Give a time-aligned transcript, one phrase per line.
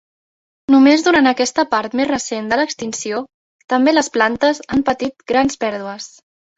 [0.75, 3.23] Només durant aquesta part més recent de l'extinció
[3.77, 6.15] també les plantes han patit grans pèrdues.